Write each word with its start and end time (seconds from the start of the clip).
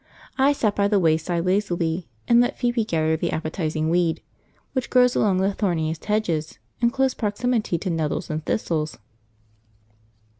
I 0.39 0.51
sat 0.53 0.75
by 0.75 0.87
the 0.87 0.97
wayside 0.97 1.45
lazily 1.45 2.07
and 2.27 2.41
let 2.41 2.57
Phoebe 2.57 2.85
gather 2.85 3.15
the 3.15 3.29
appetising 3.31 3.91
weed, 3.91 4.23
which 4.73 4.89
grows 4.89 5.15
along 5.15 5.37
the 5.37 5.53
thorniest 5.53 6.05
hedges 6.05 6.57
in 6.81 6.89
close 6.89 7.13
proximity 7.13 7.77
to 7.77 7.89
nettles 7.91 8.31
and 8.31 8.43
thistles. 8.43 8.97